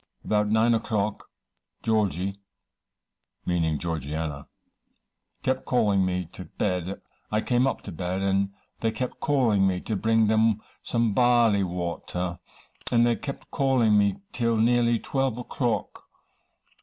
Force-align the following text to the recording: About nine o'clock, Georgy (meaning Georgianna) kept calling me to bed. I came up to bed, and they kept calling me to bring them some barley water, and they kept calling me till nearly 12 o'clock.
About 0.25 0.47
nine 0.49 0.73
o'clock, 0.73 1.29
Georgy 1.83 2.39
(meaning 3.45 3.77
Georgianna) 3.77 4.47
kept 5.43 5.63
calling 5.65 6.03
me 6.03 6.25
to 6.31 6.45
bed. 6.45 6.99
I 7.29 7.41
came 7.41 7.67
up 7.67 7.81
to 7.81 7.91
bed, 7.91 8.23
and 8.23 8.49
they 8.79 8.89
kept 8.89 9.19
calling 9.19 9.67
me 9.67 9.79
to 9.81 9.95
bring 9.95 10.25
them 10.25 10.59
some 10.81 11.13
barley 11.13 11.63
water, 11.63 12.39
and 12.91 13.05
they 13.05 13.15
kept 13.15 13.51
calling 13.51 13.95
me 13.95 14.15
till 14.33 14.57
nearly 14.57 14.97
12 14.97 15.37
o'clock. 15.37 16.05